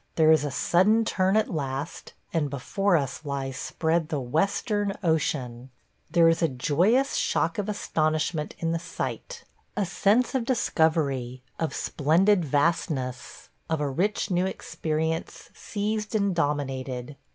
There 0.15 0.31
is 0.31 0.43
a 0.43 0.49
sudden 0.49 1.05
turn 1.05 1.37
at 1.37 1.53
last, 1.53 2.13
and 2.33 2.49
before 2.49 2.97
us 2.97 3.23
lies 3.23 3.55
spread 3.57 4.09
the 4.09 4.19
Western 4.19 4.93
Ocean!... 5.03 5.69
There 6.09 6.27
is 6.27 6.41
a 6.41 6.47
joyous 6.47 7.13
shock 7.13 7.59
of 7.59 7.69
astonishment 7.69 8.55
in 8.57 8.71
the 8.71 8.79
sight.... 8.79 9.43
A 9.77 9.85
sense 9.85 10.33
of 10.33 10.43
discovery, 10.43 11.43
of 11.59 11.75
splendid 11.75 12.43
vastness, 12.43 13.49
of 13.69 13.79
a 13.79 13.87
rich 13.91 14.31
new 14.31 14.47
experience 14.47 15.51
seized 15.53 16.15
and 16.15 16.33
dominated. 16.33 17.15